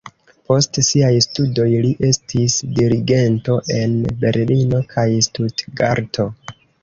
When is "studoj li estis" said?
1.25-2.55